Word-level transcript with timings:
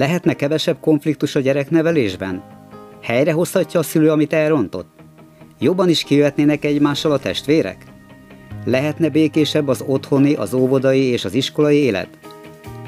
Lehetne 0.00 0.34
kevesebb 0.34 0.80
konfliktus 0.80 1.34
a 1.34 1.40
gyereknevelésben? 1.40 2.42
Helyrehozhatja 3.02 3.80
a 3.80 3.82
szülő, 3.82 4.10
amit 4.10 4.32
elrontott? 4.32 4.88
Jobban 5.58 5.88
is 5.88 6.02
kijöhetnének 6.02 6.64
egymással 6.64 7.12
a 7.12 7.18
testvérek? 7.18 7.84
Lehetne 8.64 9.08
békésebb 9.08 9.68
az 9.68 9.84
otthoni, 9.86 10.34
az 10.34 10.54
óvodai 10.54 11.02
és 11.02 11.24
az 11.24 11.34
iskolai 11.34 11.76
élet? 11.76 12.08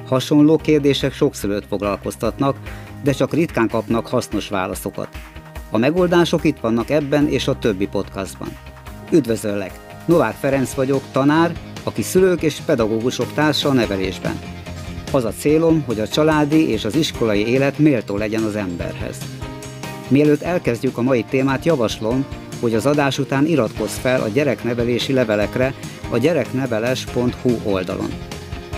Hasonló 0.07 0.57
kérdések 0.57 1.13
sok 1.13 1.35
szülőt 1.35 1.67
foglalkoztatnak, 1.69 2.57
de 3.03 3.13
csak 3.13 3.33
ritkán 3.33 3.69
kapnak 3.69 4.07
hasznos 4.07 4.49
válaszokat. 4.49 5.09
A 5.71 5.79
megoldások 5.79 6.45
itt 6.45 6.61
vannak 6.61 6.91
ebben 6.91 7.29
és 7.29 7.49
a 7.49 7.59
többi 7.59 7.87
podcastban. 7.87 8.49
Üdvözöllek! 9.11 9.73
Novák 10.07 10.35
Ferenc 10.35 10.75
vagyok, 10.75 11.03
tanár, 11.13 11.53
aki 11.83 12.03
szülők 12.03 12.43
és 12.43 12.61
pedagógusok 12.67 13.33
társa 13.33 13.69
a 13.69 13.73
nevelésben. 13.73 14.62
Az 15.15 15.25
a 15.25 15.33
célom, 15.39 15.83
hogy 15.87 16.01
a 16.01 16.09
családi 16.09 16.69
és 16.69 16.85
az 16.85 16.97
iskolai 16.97 17.47
élet 17.47 17.79
méltó 17.79 18.17
legyen 18.17 18.43
az 18.43 18.57
emberhez. 18.57 19.17
Mielőtt 20.09 20.43
elkezdjük 20.43 20.99
a 20.99 21.03
mai 21.03 21.25
témát, 21.31 21.65
javaslom, 21.65 22.25
hogy 22.61 22.75
az 22.75 22.87
adás 22.87 23.19
után 23.19 23.47
iratkozz 23.47 23.97
fel 23.97 24.21
a 24.21 24.29
gyereknevelési 24.29 25.13
levelekre 25.13 25.75
a 26.11 26.19
gyerekneveles.hu 26.19 27.51
oldalon. 27.65 28.11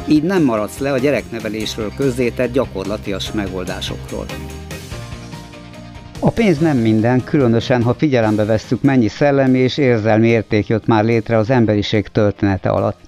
Így 0.08 0.22
nem 0.22 0.42
maradsz 0.42 0.78
le 0.78 0.92
a 0.92 0.98
gyereknevelésről 0.98 1.92
közzétett 1.96 2.52
gyakorlatias 2.52 3.32
megoldásokról. 3.32 4.24
A 6.18 6.30
pénz 6.30 6.58
nem 6.58 6.76
minden, 6.76 7.24
különösen 7.24 7.82
ha 7.82 7.94
figyelembe 7.94 8.44
vesszük, 8.44 8.82
mennyi 8.82 9.08
szellemi 9.08 9.58
és 9.58 9.78
érzelmi 9.78 10.28
érték 10.28 10.66
jött 10.66 10.86
már 10.86 11.04
létre 11.04 11.36
az 11.36 11.50
emberiség 11.50 12.08
története 12.08 12.68
alatt. 12.68 12.98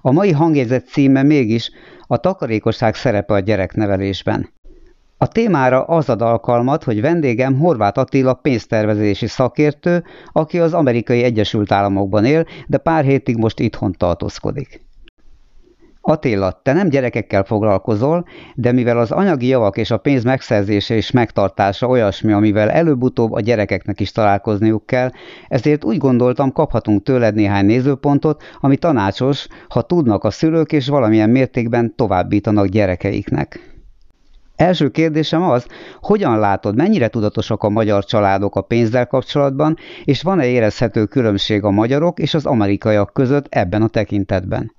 A 0.00 0.12
mai 0.12 0.30
hangjegyzet 0.30 0.88
címe 0.88 1.22
mégis 1.22 1.70
a 2.12 2.16
takarékosság 2.16 2.94
szerepe 2.94 3.34
a 3.34 3.38
gyereknevelésben. 3.38 4.48
A 5.18 5.28
témára 5.28 5.84
az 5.84 6.08
ad 6.08 6.22
alkalmat, 6.22 6.84
hogy 6.84 7.00
vendégem 7.00 7.58
Horváth 7.58 7.98
Attila 7.98 8.34
pénztervezési 8.34 9.26
szakértő, 9.26 10.04
aki 10.32 10.58
az 10.58 10.72
amerikai 10.72 11.22
Egyesült 11.22 11.72
Államokban 11.72 12.24
él, 12.24 12.46
de 12.66 12.78
pár 12.78 13.04
hétig 13.04 13.36
most 13.36 13.60
itthon 13.60 13.92
tartózkodik. 13.92 14.80
Attila, 16.04 16.60
te 16.62 16.72
nem 16.72 16.88
gyerekekkel 16.88 17.44
foglalkozol, 17.44 18.24
de 18.54 18.72
mivel 18.72 18.98
az 18.98 19.10
anyagi 19.10 19.46
javak 19.46 19.76
és 19.76 19.90
a 19.90 19.96
pénz 19.96 20.24
megszerzése 20.24 20.94
és 20.94 21.10
megtartása 21.10 21.86
olyasmi, 21.86 22.32
amivel 22.32 22.70
előbb-utóbb 22.70 23.32
a 23.32 23.40
gyerekeknek 23.40 24.00
is 24.00 24.12
találkozniuk 24.12 24.86
kell, 24.86 25.10
ezért 25.48 25.84
úgy 25.84 25.98
gondoltam, 25.98 26.52
kaphatunk 26.52 27.02
tőled 27.02 27.34
néhány 27.34 27.66
nézőpontot, 27.66 28.42
ami 28.60 28.76
tanácsos, 28.76 29.46
ha 29.68 29.82
tudnak 29.82 30.24
a 30.24 30.30
szülők 30.30 30.72
és 30.72 30.88
valamilyen 30.88 31.30
mértékben 31.30 31.94
továbbítanak 31.96 32.66
gyerekeiknek. 32.66 33.72
Első 34.56 34.88
kérdésem 34.90 35.42
az, 35.42 35.66
hogyan 36.00 36.38
látod, 36.38 36.76
mennyire 36.76 37.08
tudatosak 37.08 37.62
a 37.62 37.68
magyar 37.68 38.04
családok 38.04 38.56
a 38.56 38.60
pénzzel 38.60 39.06
kapcsolatban, 39.06 39.76
és 40.04 40.22
van-e 40.22 40.46
érezhető 40.46 41.04
különbség 41.04 41.64
a 41.64 41.70
magyarok 41.70 42.18
és 42.18 42.34
az 42.34 42.46
amerikaiak 42.46 43.12
között 43.12 43.46
ebben 43.48 43.82
a 43.82 43.88
tekintetben? 43.88 44.72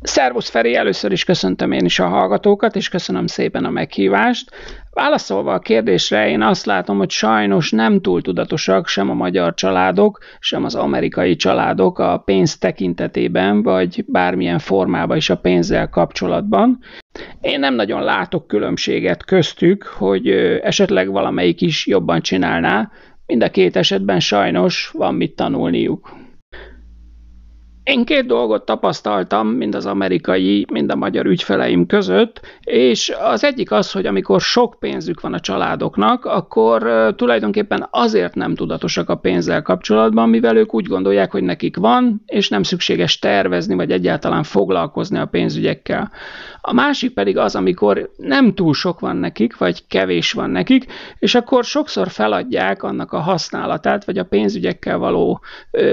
Szervusz 0.00 0.48
Feri, 0.48 0.74
először 0.74 1.12
is 1.12 1.24
köszöntöm 1.24 1.72
én 1.72 1.84
is 1.84 1.98
a 1.98 2.08
hallgatókat, 2.08 2.76
és 2.76 2.88
köszönöm 2.88 3.26
szépen 3.26 3.64
a 3.64 3.70
meghívást. 3.70 4.50
Válaszolva 4.90 5.52
a 5.52 5.58
kérdésre, 5.58 6.28
én 6.28 6.42
azt 6.42 6.66
látom, 6.66 6.98
hogy 6.98 7.10
sajnos 7.10 7.70
nem 7.70 8.00
túl 8.00 8.22
tudatosak 8.22 8.86
sem 8.86 9.10
a 9.10 9.14
magyar 9.14 9.54
családok, 9.54 10.18
sem 10.38 10.64
az 10.64 10.74
amerikai 10.74 11.36
családok 11.36 11.98
a 11.98 12.22
pénz 12.24 12.58
tekintetében, 12.58 13.62
vagy 13.62 14.04
bármilyen 14.06 14.58
formában 14.58 15.16
is 15.16 15.30
a 15.30 15.36
pénzzel 15.36 15.88
kapcsolatban. 15.88 16.78
Én 17.40 17.60
nem 17.60 17.74
nagyon 17.74 18.02
látok 18.02 18.46
különbséget 18.46 19.24
köztük, 19.24 19.84
hogy 19.84 20.28
esetleg 20.62 21.10
valamelyik 21.10 21.60
is 21.60 21.86
jobban 21.86 22.20
csinálná, 22.20 22.90
mind 23.26 23.42
a 23.42 23.50
két 23.50 23.76
esetben 23.76 24.20
sajnos 24.20 24.90
van 24.94 25.14
mit 25.14 25.36
tanulniuk. 25.36 26.25
Én 27.86 28.04
két 28.04 28.26
dolgot 28.26 28.64
tapasztaltam, 28.64 29.48
mind 29.48 29.74
az 29.74 29.86
amerikai, 29.86 30.66
mind 30.72 30.90
a 30.90 30.96
magyar 30.96 31.26
ügyfeleim 31.26 31.86
között, 31.86 32.40
és 32.60 33.12
az 33.20 33.44
egyik 33.44 33.70
az, 33.70 33.92
hogy 33.92 34.06
amikor 34.06 34.40
sok 34.40 34.76
pénzük 34.78 35.20
van 35.20 35.32
a 35.32 35.40
családoknak, 35.40 36.24
akkor 36.24 37.12
tulajdonképpen 37.16 37.86
azért 37.90 38.34
nem 38.34 38.54
tudatosak 38.54 39.08
a 39.08 39.16
pénzzel 39.16 39.62
kapcsolatban, 39.62 40.28
mivel 40.28 40.56
ők 40.56 40.74
úgy 40.74 40.86
gondolják, 40.86 41.30
hogy 41.30 41.42
nekik 41.42 41.76
van, 41.76 42.22
és 42.26 42.48
nem 42.48 42.62
szükséges 42.62 43.18
tervezni, 43.18 43.74
vagy 43.74 43.90
egyáltalán 43.90 44.42
foglalkozni 44.42 45.18
a 45.18 45.26
pénzügyekkel. 45.26 46.10
A 46.60 46.72
másik 46.72 47.14
pedig 47.14 47.38
az, 47.38 47.54
amikor 47.54 48.10
nem 48.16 48.54
túl 48.54 48.74
sok 48.74 49.00
van 49.00 49.16
nekik, 49.16 49.58
vagy 49.58 49.86
kevés 49.86 50.32
van 50.32 50.50
nekik, 50.50 50.86
és 51.18 51.34
akkor 51.34 51.64
sokszor 51.64 52.08
feladják 52.08 52.82
annak 52.82 53.12
a 53.12 53.18
használatát, 53.18 54.04
vagy 54.04 54.18
a 54.18 54.24
pénzügyekkel 54.24 54.98
való 54.98 55.40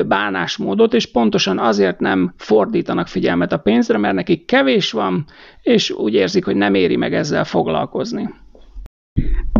bánásmódot, 0.06 0.94
és 0.94 1.12
pontosan 1.12 1.60
azért 1.60 1.81
nem 1.99 2.33
fordítanak 2.38 3.07
figyelmet 3.07 3.51
a 3.51 3.57
pénzre, 3.57 3.97
mert 3.97 4.16
nekik 4.16 4.45
kevés 4.45 4.91
van, 4.91 5.25
és 5.61 5.91
úgy 5.91 6.13
érzik, 6.13 6.45
hogy 6.45 6.55
nem 6.55 6.73
éri 6.73 6.95
meg 6.95 7.13
ezzel 7.13 7.44
foglalkozni. 7.44 8.29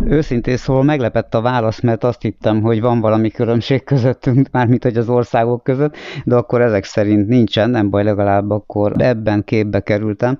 Őszintén 0.04 0.56
szóval 0.56 0.82
meglepett 0.82 1.34
a 1.34 1.40
válasz, 1.40 1.80
mert 1.80 2.04
azt 2.04 2.22
hittem, 2.22 2.62
hogy 2.62 2.80
van 2.80 3.00
valami 3.00 3.30
különbség 3.30 3.84
közöttünk, 3.84 4.48
mármint 4.52 4.82
hogy 4.82 4.96
az 4.96 5.08
országok 5.08 5.62
között, 5.62 5.96
de 6.24 6.34
akkor 6.34 6.60
ezek 6.60 6.84
szerint 6.84 7.28
nincsen, 7.28 7.70
nem 7.70 7.90
baj, 7.90 8.04
legalább 8.04 8.50
akkor 8.50 8.92
ebben 8.98 9.44
képbe 9.44 9.80
kerültem. 9.80 10.38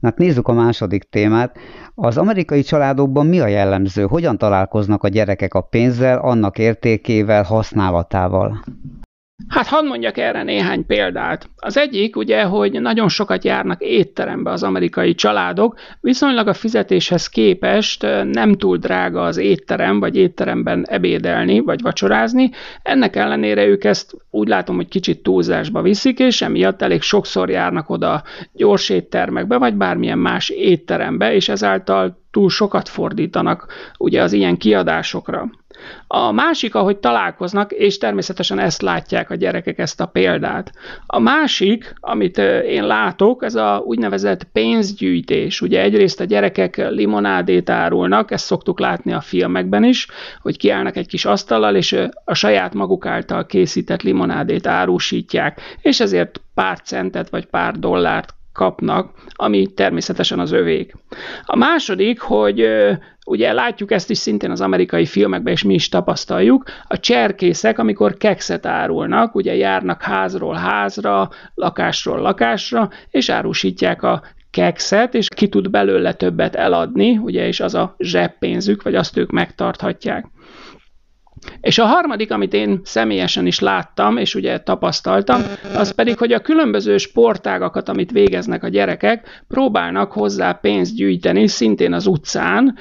Na, 0.00 0.12
nézzük 0.16 0.48
a 0.48 0.52
második 0.52 1.02
témát. 1.02 1.58
Az 1.94 2.18
amerikai 2.18 2.62
családokban 2.62 3.26
mi 3.26 3.40
a 3.40 3.46
jellemző? 3.46 4.02
Hogyan 4.02 4.38
találkoznak 4.38 5.02
a 5.02 5.08
gyerekek 5.08 5.54
a 5.54 5.60
pénzzel, 5.60 6.18
annak 6.18 6.58
értékével, 6.58 7.42
használatával? 7.42 8.64
Hát 9.46 9.66
hadd 9.66 9.84
mondjak 9.84 10.18
erre 10.18 10.42
néhány 10.42 10.86
példát. 10.86 11.48
Az 11.56 11.76
egyik 11.76 12.16
ugye, 12.16 12.42
hogy 12.42 12.80
nagyon 12.80 13.08
sokat 13.08 13.44
járnak 13.44 13.82
étterembe 13.82 14.50
az 14.50 14.62
amerikai 14.62 15.14
családok, 15.14 15.78
viszonylag 16.00 16.46
a 16.48 16.54
fizetéshez 16.54 17.28
képest 17.28 18.02
nem 18.32 18.54
túl 18.54 18.76
drága 18.76 19.22
az 19.22 19.36
étterem, 19.36 20.00
vagy 20.00 20.16
étteremben 20.16 20.86
ebédelni, 20.88 21.60
vagy 21.60 21.82
vacsorázni. 21.82 22.50
Ennek 22.82 23.16
ellenére 23.16 23.66
ők 23.66 23.84
ezt 23.84 24.16
úgy 24.30 24.48
látom, 24.48 24.76
hogy 24.76 24.88
kicsit 24.88 25.22
túlzásba 25.22 25.82
viszik, 25.82 26.18
és 26.18 26.42
emiatt 26.42 26.82
elég 26.82 27.02
sokszor 27.02 27.50
járnak 27.50 27.90
oda 27.90 28.22
gyors 28.52 28.88
éttermekbe, 28.88 29.56
vagy 29.56 29.74
bármilyen 29.74 30.18
más 30.18 30.48
étterembe, 30.48 31.34
és 31.34 31.48
ezáltal 31.48 32.18
túl 32.30 32.50
sokat 32.50 32.88
fordítanak 32.88 33.66
ugye 33.98 34.22
az 34.22 34.32
ilyen 34.32 34.56
kiadásokra. 34.56 35.50
A 36.06 36.32
másik, 36.32 36.74
ahogy 36.74 36.96
találkoznak, 36.96 37.72
és 37.72 37.98
természetesen 37.98 38.58
ezt 38.58 38.82
látják 38.82 39.30
a 39.30 39.34
gyerekek, 39.34 39.78
ezt 39.78 40.00
a 40.00 40.06
példát. 40.06 40.72
A 41.06 41.18
másik, 41.18 41.94
amit 42.00 42.38
én 42.66 42.86
látok, 42.86 43.44
ez 43.44 43.54
a 43.54 43.82
úgynevezett 43.84 44.44
pénzgyűjtés. 44.44 45.60
Ugye 45.60 45.82
egyrészt 45.82 46.20
a 46.20 46.24
gyerekek 46.24 46.76
limonádét 46.76 47.70
árulnak, 47.70 48.30
ezt 48.30 48.44
szoktuk 48.44 48.80
látni 48.80 49.12
a 49.12 49.20
filmekben 49.20 49.84
is, 49.84 50.06
hogy 50.42 50.56
kiállnak 50.56 50.96
egy 50.96 51.06
kis 51.06 51.24
asztallal, 51.24 51.74
és 51.74 51.96
a 52.24 52.34
saját 52.34 52.74
maguk 52.74 53.06
által 53.06 53.46
készített 53.46 54.02
limonádét 54.02 54.66
árusítják, 54.66 55.60
és 55.80 56.00
ezért 56.00 56.40
pár 56.54 56.80
centet 56.80 57.30
vagy 57.30 57.46
pár 57.46 57.78
dollárt 57.78 58.36
kapnak, 58.58 59.10
ami 59.32 59.66
természetesen 59.66 60.38
az 60.38 60.52
övék. 60.52 60.94
A 61.42 61.56
második, 61.56 62.20
hogy 62.20 62.68
ugye 63.26 63.52
látjuk 63.52 63.92
ezt 63.92 64.10
is 64.10 64.18
szintén 64.18 64.50
az 64.50 64.60
amerikai 64.60 65.06
filmekben, 65.06 65.52
és 65.52 65.62
mi 65.62 65.74
is 65.74 65.88
tapasztaljuk, 65.88 66.64
a 66.86 66.98
cserkészek, 66.98 67.78
amikor 67.78 68.16
kekszet 68.16 68.66
árulnak, 68.66 69.34
ugye 69.34 69.54
járnak 69.54 70.02
házról 70.02 70.54
házra, 70.54 71.30
lakásról 71.54 72.20
lakásra, 72.20 72.90
és 73.10 73.28
árusítják 73.28 74.02
a 74.02 74.22
kekszet, 74.50 75.14
és 75.14 75.28
ki 75.36 75.48
tud 75.48 75.70
belőle 75.70 76.12
többet 76.12 76.54
eladni, 76.54 77.16
ugye, 77.16 77.46
és 77.46 77.60
az 77.60 77.74
a 77.74 77.94
zseppénzük, 77.98 78.82
vagy 78.82 78.94
azt 78.94 79.16
ők 79.16 79.30
megtarthatják. 79.30 80.26
És 81.60 81.78
a 81.78 81.84
harmadik, 81.84 82.30
amit 82.30 82.54
én 82.54 82.80
személyesen 82.84 83.46
is 83.46 83.60
láttam, 83.60 84.16
és 84.16 84.34
ugye 84.34 84.58
tapasztaltam, 84.58 85.42
az 85.74 85.90
pedig, 85.90 86.18
hogy 86.18 86.32
a 86.32 86.40
különböző 86.40 86.96
sportágakat, 86.96 87.88
amit 87.88 88.10
végeznek 88.10 88.64
a 88.64 88.68
gyerekek, 88.68 89.44
próbálnak 89.48 90.12
hozzá 90.12 90.52
pénzt 90.52 90.94
gyűjteni, 90.94 91.46
szintén 91.46 91.92
az 91.92 92.06
utcán, 92.06 92.76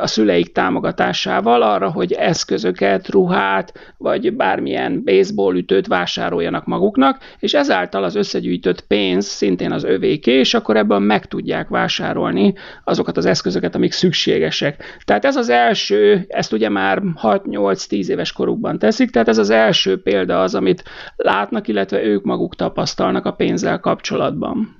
a 0.00 0.06
szüleik 0.06 0.52
támogatásával 0.52 1.62
arra, 1.62 1.90
hogy 1.90 2.12
eszközöket, 2.12 3.08
ruhát, 3.08 3.94
vagy 3.98 4.32
bármilyen 4.32 5.02
baseballütőt 5.04 5.86
vásároljanak 5.86 6.66
maguknak, 6.66 7.18
és 7.38 7.54
ezáltal 7.54 8.04
az 8.04 8.14
összegyűjtött 8.14 8.80
pénz 8.80 9.26
szintén 9.26 9.72
az 9.72 9.84
övéké, 9.84 10.32
és 10.32 10.54
akkor 10.54 10.76
ebből 10.76 10.98
meg 10.98 11.26
tudják 11.26 11.68
vásárolni 11.68 12.54
azokat 12.84 13.16
az 13.16 13.26
eszközöket, 13.26 13.74
amik 13.74 13.92
szükségesek. 13.92 14.98
Tehát 15.04 15.24
ez 15.24 15.36
az 15.36 15.48
első, 15.48 16.24
ezt 16.28 16.52
ugye 16.52 16.68
már 16.68 17.02
6-8-10 17.22 17.99
10 18.00 18.08
éves 18.08 18.32
korukban 18.32 18.78
teszik, 18.78 19.10
tehát 19.10 19.28
ez 19.28 19.38
az 19.38 19.50
első 19.50 20.02
példa 20.02 20.42
az, 20.42 20.54
amit 20.54 20.84
látnak, 21.16 21.68
illetve 21.68 22.02
ők 22.02 22.24
maguk 22.24 22.56
tapasztalnak 22.56 23.24
a 23.26 23.32
pénzzel 23.32 23.80
kapcsolatban. 23.80 24.79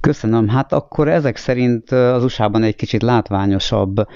Köszönöm. 0.00 0.48
Hát 0.48 0.72
akkor 0.72 1.08
ezek 1.08 1.36
szerint 1.36 1.90
az 1.90 2.24
USA-ban 2.24 2.62
egy 2.62 2.76
kicsit 2.76 3.02
látványosabb 3.02 4.06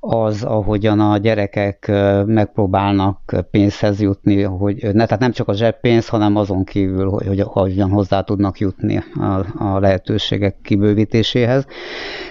az, 0.00 0.42
ahogyan 0.42 1.00
a 1.00 1.18
gyerekek 1.18 1.90
megpróbálnak 2.26 3.34
pénzhez 3.50 4.00
jutni, 4.00 4.42
hogy 4.42 4.74
ne, 4.92 5.04
tehát 5.04 5.18
nem 5.18 5.32
csak 5.32 5.48
a 5.48 5.54
zseppénz, 5.54 6.08
hanem 6.08 6.36
azon 6.36 6.64
kívül, 6.64 7.08
hogy, 7.08 7.26
hogy 7.26 7.40
hogyan 7.40 7.90
hozzá 7.90 8.20
tudnak 8.20 8.58
jutni 8.58 9.02
a, 9.14 9.64
a 9.64 9.78
lehetőségek 9.78 10.56
kibővítéséhez. 10.62 11.66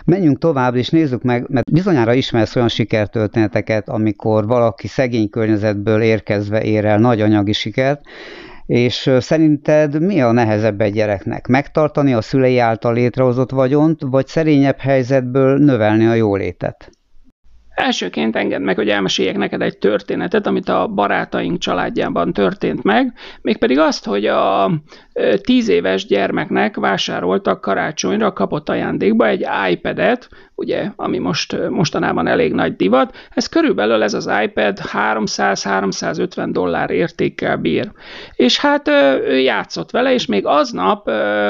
Menjünk 0.06 0.38
tovább, 0.38 0.76
és 0.76 0.90
nézzük 0.90 1.24
meg, 1.24 1.46
mert 1.48 1.72
bizonyára 1.72 2.14
ismersz 2.14 2.56
olyan 2.56 2.68
sikertörténeteket, 2.68 3.90
amikor 3.90 4.48
valaki 4.48 4.88
szegény 4.88 5.30
környezetből 5.30 6.02
érkezve 6.02 6.64
ér 6.64 6.86
el 6.86 7.00
nagy 7.00 7.22
anyagi 7.22 7.54
sikert, 7.54 8.02
és 8.70 9.10
szerinted 9.20 10.02
mi 10.02 10.22
a 10.22 10.32
nehezebb 10.32 10.82
egy 10.82 10.94
gyereknek? 10.94 11.48
Megtartani 11.48 12.14
a 12.14 12.22
szülei 12.22 12.58
által 12.58 12.94
létrehozott 12.94 13.52
vagyont, 13.52 14.02
vagy 14.02 14.28
szerényebb 14.28 14.78
helyzetből 14.80 15.58
növelni 15.58 16.06
a 16.06 16.14
jólétet? 16.14 16.92
Elsőként 17.70 18.36
engedd 18.36 18.62
meg, 18.62 18.76
hogy 18.76 18.90
elmeséljek 18.90 19.38
neked 19.38 19.62
egy 19.62 19.78
történetet, 19.78 20.48
amit 20.48 20.70
a 20.70 20.88
barátaink 20.88 21.58
családjában 21.58 22.34
történt 22.34 22.84
meg, 22.84 23.14
mégpedig 23.42 23.80
azt, 23.80 24.06
hogy 24.06 24.26
a 24.26 24.72
tíz 25.42 25.70
éves 25.70 26.06
gyermeknek 26.06 26.76
vásároltak 26.76 27.62
karácsonyra, 27.62 28.34
kapott 28.34 28.70
ajándékba 28.70 29.28
egy 29.28 29.46
iPad-et, 29.72 30.30
ugye, 30.60 30.92
ami 30.96 31.18
most 31.18 31.70
mostanában 31.70 32.28
elég 32.28 32.54
nagy 32.54 32.76
divat. 32.76 33.16
Ez 33.34 33.48
körülbelül 33.48 34.04
ez 34.04 34.14
az 34.14 34.30
iPad 34.44 34.80
300-350 34.94 36.48
dollár 36.52 36.90
értékkel 36.90 37.58
bír. 37.58 37.92
És 38.36 38.60
hát 38.60 38.88
ő 38.88 39.40
játszott 39.40 39.92
vele, 39.92 40.14
és 40.14 40.26
még 40.26 40.46
aznap 40.46 41.08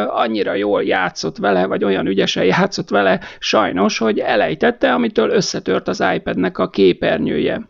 annyira 0.07 0.53
jól 0.53 0.83
játszott 0.83 1.37
vele, 1.37 1.65
vagy 1.65 1.83
olyan 1.83 2.07
ügyesen 2.07 2.43
játszott 2.43 2.89
vele 2.89 3.19
sajnos, 3.39 3.97
hogy 3.97 4.19
elejtette, 4.19 4.93
amitől 4.93 5.29
összetört 5.29 5.87
az 5.87 6.03
iPadnek 6.15 6.57
a 6.57 6.69
képernyője. 6.69 7.67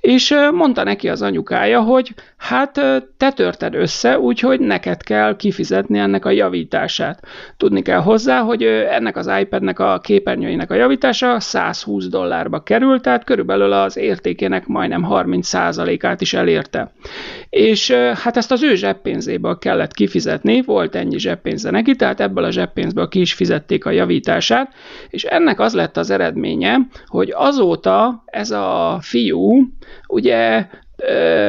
És 0.00 0.34
mondta 0.52 0.84
neki 0.84 1.08
az 1.08 1.22
anyukája, 1.22 1.80
hogy 1.80 2.14
hát 2.36 2.72
te 3.16 3.32
törted 3.32 3.74
össze, 3.74 4.18
úgyhogy 4.18 4.60
neked 4.60 5.02
kell 5.02 5.36
kifizetni 5.36 5.98
ennek 5.98 6.24
a 6.24 6.30
javítását. 6.30 7.26
Tudni 7.56 7.82
kell 7.82 8.00
hozzá, 8.00 8.40
hogy 8.40 8.62
ennek 8.90 9.16
az 9.16 9.30
iPadnek 9.40 9.78
a 9.78 10.00
képernyőinek 10.02 10.70
a 10.70 10.74
javítása 10.78 11.40
120 11.40 12.06
dollárba 12.08 12.62
került, 12.62 13.02
tehát 13.02 13.24
körülbelül 13.24 13.72
az 13.72 13.96
értékének 13.96 14.66
majdnem 14.66 15.06
30%-át 15.10 16.20
is 16.20 16.34
elérte. 16.34 16.92
És 17.50 17.90
hát 17.92 18.36
ezt 18.36 18.52
az 18.52 18.62
ő 18.62 18.74
zseppénzéből 18.74 19.58
kellett 19.58 19.92
kifizetni, 19.92 20.62
volt 20.62 20.94
ennyi 20.94 21.18
zseppénze 21.18 21.70
neki, 21.70 21.96
tehát 21.96 22.20
ebből 22.20 22.44
a 22.44 22.50
zseppénzből 22.50 23.08
ki 23.08 23.20
is 23.20 23.32
fizették 23.32 23.84
a 23.84 23.90
javítását, 23.90 24.72
és 25.08 25.24
ennek 25.24 25.60
az 25.60 25.74
lett 25.74 25.96
az 25.96 26.10
eredménye, 26.10 26.78
hogy 27.06 27.32
azóta 27.36 28.22
ez 28.26 28.50
a 28.50 28.98
fiú 29.00 29.68
ugye 30.08 30.66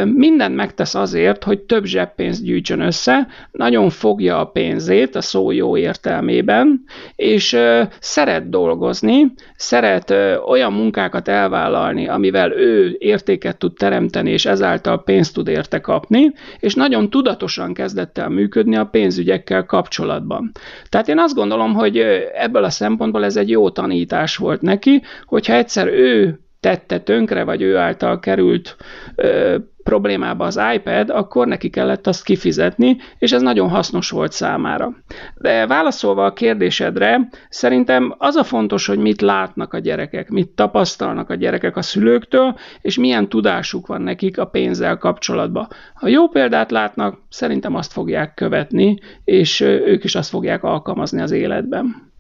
mindent 0.06 0.56
megtesz 0.56 0.96
azért, 0.96 1.44
hogy 1.44 1.60
több 1.60 1.84
zseppénzt 1.84 2.44
gyűjtsön 2.44 2.80
össze, 2.80 3.28
nagyon 3.52 3.90
fogja 3.90 4.40
a 4.40 4.46
pénzét 4.46 5.16
a 5.16 5.22
szó 5.22 5.52
jó 5.52 5.78
értelmében, 5.78 6.84
és 7.16 7.58
szeret 8.00 8.50
dolgozni, 8.50 9.34
szeret 9.56 10.14
olyan 10.48 10.74
munkákat 10.74 11.28
elvállalni, 11.28 12.08
amivel 12.08 12.52
ő 12.52 12.96
értéket 13.00 13.58
tud 13.58 13.74
teremteni, 13.74 14.32
és 14.32 14.46
ezáltal 14.46 15.04
pénzt 15.04 15.34
tud 15.34 15.48
érte 15.48 15.80
kapni, 15.80 16.32
és 16.60 16.74
nagyon 16.74 17.10
tudatosan 17.10 17.74
kezdett 17.74 18.18
el 18.18 18.30
működni 18.30 18.76
a 18.76 18.86
pénzügyekkel 18.86 19.66
kapcsolatban. 19.66 20.52
Tehát 20.90 21.08
én 21.08 21.20
azt 21.20 21.36
gondolom, 21.36 21.74
hogy 21.74 21.98
ebből 22.34 22.64
a 22.64 22.70
szempontból 22.70 23.26
ez 23.26 23.38
egy 23.38 23.50
jó 23.50 23.70
tanítás 23.70 24.38
volt 24.38 24.62
neki, 24.62 25.02
hogyha 25.26 25.54
egyszer 25.54 25.88
ő 25.88 26.40
tette 26.60 27.00
tönkre, 27.00 27.44
vagy 27.44 27.62
ő 27.62 27.78
által 27.78 28.20
került 28.20 28.76
ö, 29.16 29.58
problémába 29.84 30.46
az 30.46 30.60
iPad, 30.74 31.10
akkor 31.10 31.48
neki 31.48 31.70
kellett 31.70 32.08
azt 32.08 32.24
kifizetni, 32.24 32.98
és 33.18 33.32
ez 33.32 33.42
nagyon 33.42 33.70
hasznos 33.70 34.10
volt 34.10 34.32
számára. 34.32 34.94
De 35.36 35.68
válaszolva 35.68 36.26
a 36.26 36.34
kérdésedre, 36.34 37.30
szerintem 37.50 38.16
az 38.18 38.36
a 38.36 38.44
fontos, 38.44 38.86
hogy 38.88 38.98
mit 38.98 39.22
látnak 39.22 39.74
a 39.74 39.80
gyerekek, 39.80 40.30
mit 40.30 40.50
tapasztalnak 40.50 41.30
a 41.30 41.36
gyerekek 41.36 41.78
a 41.78 41.82
szülőktől, 41.82 42.56
és 42.82 42.98
milyen 42.98 43.30
tudásuk 43.30 43.88
van 43.88 44.02
nekik 44.02 44.38
a 44.38 44.46
pénzzel 44.46 44.98
kapcsolatban. 44.98 45.68
Ha 45.94 46.08
jó 46.08 46.28
példát 46.28 46.72
látnak, 46.72 47.18
szerintem 47.30 47.76
azt 47.76 47.92
fogják 47.92 48.34
követni, 48.34 49.00
és 49.24 49.60
ők 49.62 50.04
is 50.04 50.16
azt 50.16 50.30
fogják 50.30 50.64
alkalmazni 50.64 51.22
az 51.22 51.32
életben. 51.32 52.12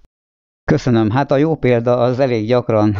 Köszönöm. 0.72 1.10
Hát 1.10 1.32
a 1.32 1.38
jó 1.38 1.56
példa 1.56 1.98
az 1.98 2.20
elég 2.20 2.48
gyakran 2.48 2.96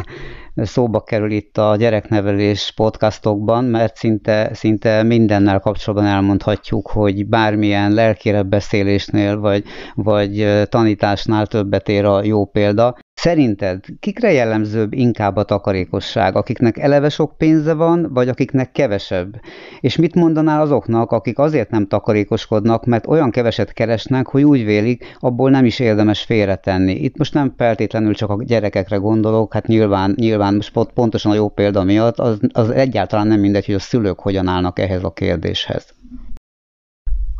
szóba 0.54 1.00
kerül 1.00 1.30
itt 1.30 1.58
a 1.58 1.76
gyereknevelés 1.76 2.72
podcastokban, 2.76 3.64
mert 3.64 3.96
szinte, 3.96 4.50
szinte 4.54 5.02
mindennel 5.02 5.60
kapcsolatban 5.60 6.08
elmondhatjuk, 6.08 6.88
hogy 6.88 7.26
bármilyen 7.26 7.92
lelkére 7.92 8.42
beszélésnél 8.42 9.38
vagy, 9.38 9.64
vagy 9.94 10.62
tanításnál 10.68 11.46
többet 11.46 11.88
ér 11.88 12.04
a 12.04 12.24
jó 12.24 12.44
példa. 12.46 12.96
Szerinted 13.20 13.84
kikre 14.00 14.32
jellemzőbb 14.32 14.92
inkább 14.92 15.36
a 15.36 15.42
takarékosság? 15.42 16.36
Akiknek 16.36 16.78
eleve 16.78 17.08
sok 17.08 17.36
pénze 17.38 17.72
van, 17.72 18.08
vagy 18.12 18.28
akiknek 18.28 18.72
kevesebb? 18.72 19.40
És 19.80 19.96
mit 19.96 20.14
mondanál 20.14 20.60
azoknak, 20.60 21.12
akik 21.12 21.38
azért 21.38 21.70
nem 21.70 21.86
takarékoskodnak, 21.86 22.84
mert 22.84 23.06
olyan 23.06 23.30
keveset 23.30 23.72
keresnek, 23.72 24.26
hogy 24.26 24.42
úgy 24.42 24.64
vélik, 24.64 25.16
abból 25.18 25.50
nem 25.50 25.64
is 25.64 25.78
érdemes 25.78 26.22
félretenni. 26.22 26.92
Itt 26.92 27.16
most 27.16 27.34
nem 27.34 27.54
feltétlenül 27.56 28.14
csak 28.14 28.30
a 28.30 28.44
gyerekekre 28.44 28.96
gondolok, 28.96 29.52
hát 29.52 29.66
nyilván, 29.66 30.14
nyilván 30.16 30.54
most 30.54 30.72
pontosan 30.94 31.32
a 31.32 31.34
jó 31.34 31.48
példa 31.48 31.84
miatt, 31.84 32.18
az, 32.18 32.38
az 32.52 32.70
egyáltalán 32.70 33.26
nem 33.26 33.40
mindegy, 33.40 33.66
hogy 33.66 33.74
a 33.74 33.78
szülők 33.78 34.20
hogyan 34.20 34.46
állnak 34.46 34.78
ehhez 34.78 35.04
a 35.04 35.10
kérdéshez. 35.12 35.94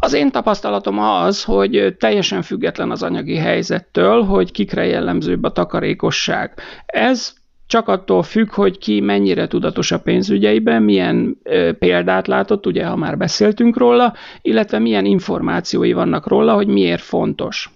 Az 0.02 0.12
én 0.12 0.30
tapasztalatom 0.30 0.98
az, 0.98 1.44
hogy 1.44 1.96
teljesen 1.98 2.42
független 2.42 2.90
az 2.90 3.02
anyagi 3.02 3.36
helyzettől, 3.36 4.22
hogy 4.22 4.52
kikre 4.52 4.86
jellemzőbb 4.86 5.44
a 5.44 5.52
takarékosság. 5.52 6.52
Ez 6.86 7.32
csak 7.66 7.88
attól 7.88 8.22
függ, 8.22 8.52
hogy 8.52 8.78
ki 8.78 9.00
mennyire 9.00 9.46
tudatos 9.46 9.90
a 9.92 10.00
pénzügyeiben, 10.00 10.82
milyen 10.82 11.36
ö, 11.42 11.72
példát 11.72 12.26
látott, 12.26 12.66
ugye, 12.66 12.86
ha 12.86 12.96
már 12.96 13.16
beszéltünk 13.16 13.76
róla, 13.76 14.14
illetve 14.42 14.78
milyen 14.78 15.04
információi 15.04 15.92
vannak 15.92 16.26
róla, 16.26 16.54
hogy 16.54 16.66
miért 16.66 17.02
fontos. 17.02 17.70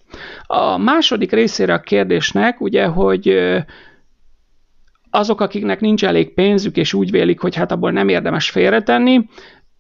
A 0.47 0.79
második 0.79 1.33
részére 1.33 1.75
a 1.75 1.81
kérdésnek, 1.81 2.61
ugye, 2.61 2.85
hogy 2.85 3.29
ö, 3.29 3.59
azok, 5.11 5.41
akiknek 5.41 5.81
nincs 5.81 6.05
elég 6.05 6.35
pénzük, 6.35 6.77
és 6.77 6.95
úgy 6.95 7.11
vélik, 7.11 7.41
hogy 7.41 7.55
hát 7.55 7.73
abból 7.73 7.91
nem 7.91 8.09
érdemes 8.09 8.51
félretenni, 8.51 9.29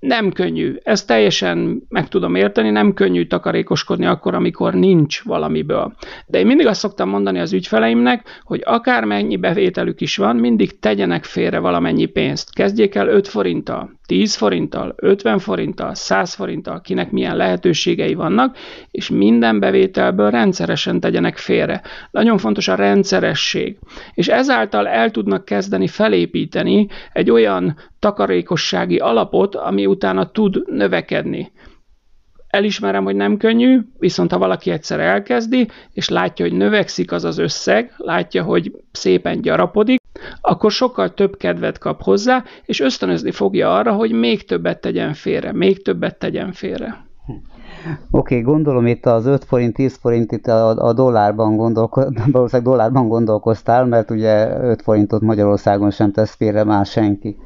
nem 0.06 0.32
könnyű. 0.32 0.74
Ezt 0.82 1.06
teljesen 1.06 1.82
meg 1.88 2.08
tudom 2.08 2.34
érteni, 2.34 2.70
nem 2.70 2.94
könnyű 2.94 3.26
takarékoskodni 3.26 4.06
akkor, 4.06 4.34
amikor 4.34 4.74
nincs 4.74 5.22
valamiből. 5.22 5.94
De 6.26 6.38
én 6.38 6.46
mindig 6.46 6.66
azt 6.66 6.80
szoktam 6.80 7.08
mondani 7.08 7.38
az 7.38 7.52
ügyfeleimnek, 7.52 8.40
hogy 8.42 8.62
akármennyi 8.64 9.36
bevételük 9.36 10.00
is 10.00 10.16
van, 10.16 10.36
mindig 10.36 10.78
tegyenek 10.78 11.24
félre 11.24 11.58
valamennyi 11.58 12.06
pénzt. 12.06 12.54
Kezdjék 12.54 12.94
el 12.94 13.08
5 13.08 13.28
forinttal, 13.28 13.90
10 14.06 14.34
forinttal, 14.34 14.94
50 14.96 15.38
forinttal, 15.38 15.94
100 15.94 16.34
forinttal, 16.34 16.80
kinek 16.80 17.10
milyen 17.10 17.36
lehetőségei 17.36 18.14
vannak, 18.14 18.56
és 18.90 19.10
minden 19.10 19.60
bevételből 19.60 20.30
rendszeresen 20.30 21.00
tegyenek 21.00 21.36
félre. 21.36 21.82
Nagyon 22.10 22.38
fontos 22.38 22.68
a 22.68 22.74
rendszeresség. 22.74 23.78
És 24.14 24.28
ezáltal 24.28 24.88
el 24.88 25.10
tudnak 25.10 25.44
kezdeni 25.44 25.88
felépíteni 25.88 26.88
egy 27.12 27.30
olyan 27.30 27.76
takarékossági 27.98 28.96
alapot, 28.96 29.54
ami 29.54 29.86
utána 29.86 30.30
tud 30.30 30.62
növekedni. 30.66 31.52
Elismerem, 32.46 33.04
hogy 33.04 33.16
nem 33.16 33.36
könnyű, 33.36 33.80
viszont 33.98 34.32
ha 34.32 34.38
valaki 34.38 34.70
egyszer 34.70 35.00
elkezdi, 35.00 35.68
és 35.92 36.08
látja, 36.08 36.44
hogy 36.44 36.56
növekszik 36.56 37.12
az 37.12 37.24
az 37.24 37.38
összeg, 37.38 37.94
látja, 37.96 38.42
hogy 38.42 38.72
szépen 38.92 39.40
gyarapodik, 39.40 40.02
akkor 40.40 40.70
sokkal 40.70 41.14
több 41.14 41.36
kedvet 41.36 41.78
kap 41.78 42.02
hozzá, 42.02 42.44
és 42.64 42.80
ösztönözni 42.80 43.30
fogja 43.30 43.74
arra, 43.74 43.92
hogy 43.92 44.12
még 44.12 44.44
többet 44.44 44.80
tegyen 44.80 45.14
félre, 45.14 45.52
még 45.52 45.82
többet 45.82 46.18
tegyen 46.18 46.52
félre. 46.52 47.04
Oké, 48.10 48.38
okay, 48.38 48.40
gondolom 48.40 48.86
itt 48.86 49.06
az 49.06 49.26
5 49.26 49.44
forint, 49.44 49.74
10 49.74 49.96
forint 50.00 50.32
itt 50.32 50.46
a, 50.46 50.68
a 50.68 50.92
dollárban, 50.92 51.56
gondolko, 51.56 52.00
valószínűleg 52.32 52.72
dollárban 52.72 53.08
gondolkoztál, 53.08 53.84
mert 53.84 54.10
ugye 54.10 54.60
5 54.60 54.82
forintot 54.82 55.20
Magyarországon 55.20 55.90
sem 55.90 56.12
tesz 56.12 56.34
félre 56.34 56.64
már 56.64 56.86
senki. 56.86 57.36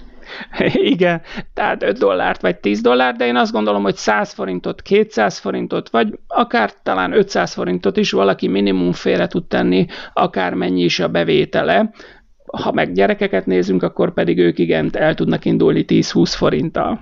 Igen, 0.94 1.20
tehát 1.54 1.82
5 1.82 1.98
dollárt 1.98 2.40
vagy 2.40 2.56
10 2.56 2.80
dollárt, 2.80 3.16
de 3.16 3.26
én 3.26 3.36
azt 3.36 3.52
gondolom, 3.52 3.82
hogy 3.82 3.96
100 3.96 4.32
forintot, 4.32 4.82
200 4.82 5.38
forintot, 5.38 5.90
vagy 5.90 6.18
akár 6.26 6.72
talán 6.82 7.12
500 7.12 7.52
forintot 7.54 7.96
is 7.96 8.10
valaki 8.10 8.48
minimum 8.48 8.92
félre 8.92 9.26
tud 9.26 9.44
tenni, 9.44 9.86
akár 10.12 10.54
mennyi 10.54 10.82
is 10.82 11.00
a 11.00 11.08
bevétele. 11.08 11.90
Ha 12.52 12.72
meg 12.72 12.92
gyerekeket 12.92 13.46
nézünk, 13.46 13.82
akkor 13.82 14.12
pedig 14.12 14.38
ők 14.38 14.58
igen, 14.58 14.90
el 14.92 15.14
tudnak 15.14 15.44
indulni 15.44 15.84
10-20 15.88 16.32
forinttal. 16.36 17.00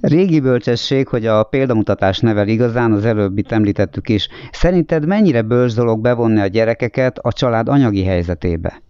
Régi 0.00 0.40
bölcsesség, 0.40 1.08
hogy 1.08 1.26
a 1.26 1.42
példamutatás 1.42 2.18
nevel 2.18 2.48
igazán, 2.48 2.92
az 2.92 3.04
előbbit 3.04 3.52
említettük 3.52 4.08
is. 4.08 4.28
Szerinted 4.50 5.06
mennyire 5.06 5.42
bölcs 5.42 5.74
dolog 5.74 6.00
bevonni 6.00 6.40
a 6.40 6.46
gyerekeket 6.46 7.18
a 7.18 7.32
család 7.32 7.68
anyagi 7.68 8.04
helyzetébe? 8.04 8.82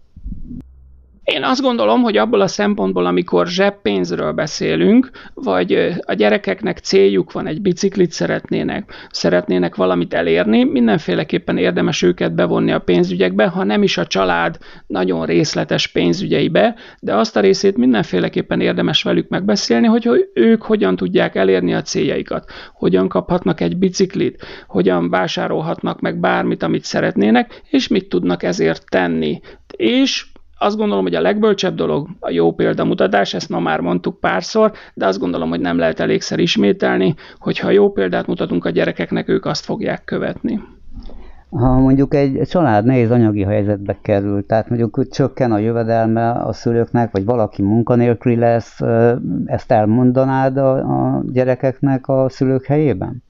Én 1.25 1.43
azt 1.43 1.61
gondolom, 1.61 2.01
hogy 2.01 2.17
abból 2.17 2.41
a 2.41 2.47
szempontból, 2.47 3.05
amikor 3.05 3.47
zseppénzről 3.47 4.31
beszélünk, 4.31 5.09
vagy 5.33 5.95
a 6.05 6.13
gyerekeknek 6.13 6.77
céljuk 6.77 7.31
van, 7.31 7.47
egy 7.47 7.61
biciklit 7.61 8.11
szeretnének, 8.11 9.07
szeretnének 9.11 9.75
valamit 9.75 10.13
elérni, 10.13 10.63
mindenféleképpen 10.63 11.57
érdemes 11.57 12.01
őket 12.01 12.35
bevonni 12.35 12.71
a 12.71 12.79
pénzügyekbe, 12.79 13.47
ha 13.47 13.63
nem 13.63 13.83
is 13.83 13.97
a 13.97 14.07
család 14.07 14.57
nagyon 14.87 15.25
részletes 15.25 15.87
pénzügyeibe, 15.87 16.75
de 16.99 17.15
azt 17.15 17.35
a 17.35 17.39
részét 17.39 17.77
mindenféleképpen 17.77 18.61
érdemes 18.61 19.03
velük 19.03 19.29
megbeszélni, 19.29 19.87
hogy 19.87 20.29
ők 20.33 20.61
hogyan 20.61 20.95
tudják 20.95 21.35
elérni 21.35 21.73
a 21.73 21.81
céljaikat, 21.81 22.51
hogyan 22.73 23.07
kaphatnak 23.07 23.61
egy 23.61 23.77
biciklit, 23.77 24.45
hogyan 24.67 25.09
vásárolhatnak 25.09 25.99
meg 25.99 26.19
bármit, 26.19 26.63
amit 26.63 26.83
szeretnének, 26.83 27.61
és 27.69 27.87
mit 27.87 28.09
tudnak 28.09 28.43
ezért 28.43 28.83
tenni. 28.89 29.39
És 29.77 30.25
azt 30.57 30.77
gondolom, 30.77 31.03
hogy 31.03 31.15
a 31.15 31.21
legbölcsebb 31.21 31.75
dolog 31.75 32.07
a 32.19 32.29
jó 32.29 32.53
példamutatás, 32.53 33.33
ezt 33.33 33.49
ma 33.49 33.59
már 33.59 33.79
mondtuk 33.79 34.19
párszor, 34.19 34.71
de 34.93 35.05
azt 35.05 35.19
gondolom, 35.19 35.49
hogy 35.49 35.59
nem 35.59 35.77
lehet 35.77 35.99
elégszer 35.99 36.39
ismételni, 36.39 37.15
hogyha 37.39 37.69
jó 37.69 37.91
példát 37.91 38.27
mutatunk 38.27 38.65
a 38.65 38.69
gyerekeknek, 38.69 39.29
ők 39.29 39.45
azt 39.45 39.65
fogják 39.65 40.03
követni. 40.03 40.61
Ha 41.49 41.79
mondjuk 41.79 42.13
egy 42.13 42.41
család 42.49 42.85
nehéz 42.85 43.11
anyagi 43.11 43.43
helyzetbe 43.43 43.97
kerül, 44.01 44.45
tehát 44.45 44.69
mondjuk 44.69 45.09
csökken 45.09 45.51
a 45.51 45.57
jövedelme 45.57 46.31
a 46.31 46.53
szülőknek, 46.53 47.11
vagy 47.11 47.25
valaki 47.25 47.61
munkanélküli 47.61 48.35
lesz, 48.35 48.79
ezt 49.45 49.71
elmondanád 49.71 50.57
a, 50.57 50.77
a 50.77 51.23
gyerekeknek 51.31 52.07
a 52.07 52.29
szülők 52.29 52.65
helyében? 52.65 53.23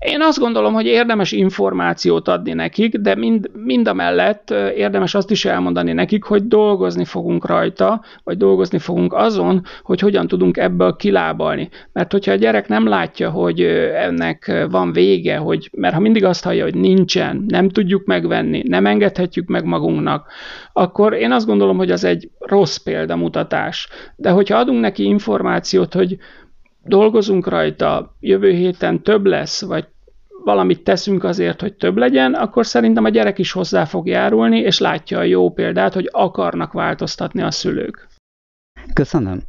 Én 0.00 0.22
azt 0.22 0.38
gondolom, 0.38 0.72
hogy 0.72 0.86
érdemes 0.86 1.32
információt 1.32 2.28
adni 2.28 2.52
nekik, 2.52 2.96
de 2.96 3.14
mind, 3.14 3.50
mind 3.52 3.88
a 3.88 3.94
mellett 3.94 4.50
érdemes 4.76 5.14
azt 5.14 5.30
is 5.30 5.44
elmondani 5.44 5.92
nekik, 5.92 6.24
hogy 6.24 6.46
dolgozni 6.46 7.04
fogunk 7.04 7.46
rajta, 7.46 8.00
vagy 8.24 8.36
dolgozni 8.36 8.78
fogunk 8.78 9.12
azon, 9.12 9.62
hogy 9.82 10.00
hogyan 10.00 10.26
tudunk 10.26 10.56
ebből 10.56 10.96
kilábalni. 10.96 11.68
Mert 11.92 12.12
hogyha 12.12 12.32
a 12.32 12.36
gyerek 12.36 12.68
nem 12.68 12.86
látja, 12.86 13.30
hogy 13.30 13.60
ennek 13.94 14.66
van 14.70 14.92
vége, 14.92 15.36
hogy, 15.36 15.70
mert 15.72 15.94
ha 15.94 16.00
mindig 16.00 16.24
azt 16.24 16.44
hallja, 16.44 16.64
hogy 16.64 16.74
nincsen, 16.74 17.44
nem 17.48 17.68
tudjuk 17.68 18.04
megvenni, 18.04 18.62
nem 18.66 18.86
engedhetjük 18.86 19.48
meg 19.48 19.64
magunknak, 19.64 20.26
akkor 20.72 21.12
én 21.12 21.32
azt 21.32 21.46
gondolom, 21.46 21.76
hogy 21.76 21.90
az 21.90 22.04
egy 22.04 22.30
rossz 22.38 22.76
példamutatás. 22.76 23.88
De 24.16 24.30
hogyha 24.30 24.58
adunk 24.58 24.80
neki 24.80 25.04
információt, 25.04 25.94
hogy 25.94 26.18
dolgozunk 26.84 27.48
rajta, 27.48 28.16
jövő 28.20 28.50
héten 28.50 29.02
több 29.02 29.26
lesz, 29.26 29.62
vagy 29.62 29.88
valamit 30.44 30.84
teszünk 30.84 31.24
azért, 31.24 31.60
hogy 31.60 31.74
több 31.74 31.96
legyen, 31.96 32.34
akkor 32.34 32.66
szerintem 32.66 33.04
a 33.04 33.08
gyerek 33.08 33.38
is 33.38 33.52
hozzá 33.52 33.84
fog 33.84 34.06
járulni, 34.06 34.58
és 34.58 34.78
látja 34.78 35.18
a 35.18 35.22
jó 35.22 35.50
példát, 35.50 35.94
hogy 35.94 36.08
akarnak 36.12 36.72
változtatni 36.72 37.42
a 37.42 37.50
szülők. 37.50 38.08
Köszönöm. 38.92 39.42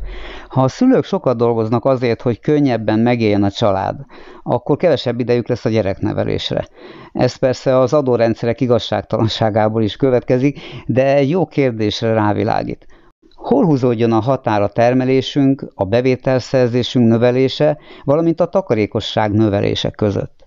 Ha 0.48 0.64
a 0.64 0.68
szülők 0.68 1.04
sokat 1.04 1.38
dolgoznak 1.38 1.86
azért, 1.86 2.22
hogy 2.22 2.40
könnyebben 2.40 3.00
megéljen 3.00 3.44
a 3.44 3.52
család, 3.52 4.00
akkor 4.44 4.78
kevesebb 4.78 5.20
idejük 5.20 5.48
lesz 5.48 5.66
a 5.66 5.70
gyereknevelésre. 5.70 6.68
Ez 7.12 7.36
persze 7.36 7.78
az 7.78 7.94
adórendszerek 7.94 8.62
igazságtalanságából 8.62 9.84
is 9.84 9.96
következik, 9.96 10.60
de 10.86 11.24
jó 11.24 11.46
kérdésre 11.46 12.14
rávilágít. 12.14 12.86
Hol 13.42 13.66
húzódjon 13.66 14.12
a 14.12 14.20
határ 14.20 14.62
a 14.62 14.68
termelésünk, 14.68 15.72
a 15.76 15.86
bevételszerzésünk 15.86 17.08
növelése, 17.08 17.78
valamint 18.04 18.40
a 18.40 18.46
takarékosság 18.46 19.32
növelése 19.32 19.90
között? 19.90 20.42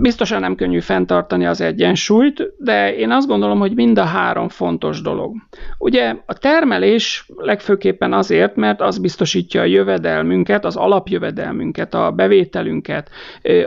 Biztosan 0.00 0.40
nem 0.40 0.54
könnyű 0.54 0.80
fenntartani 0.80 1.46
az 1.46 1.60
egyensúlyt, 1.60 2.52
de 2.58 2.94
én 2.96 3.10
azt 3.10 3.26
gondolom, 3.26 3.58
hogy 3.58 3.74
mind 3.74 3.98
a 3.98 4.04
három 4.04 4.48
fontos 4.48 5.00
dolog. 5.00 5.34
Ugye 5.78 6.14
a 6.26 6.32
termelés 6.32 7.26
legfőképpen 7.36 8.12
azért, 8.12 8.56
mert 8.56 8.80
az 8.80 8.98
biztosítja 8.98 9.60
a 9.60 9.64
jövedelmünket, 9.64 10.64
az 10.64 10.76
alapjövedelmünket, 10.76 11.94
a 11.94 12.10
bevételünket, 12.10 13.10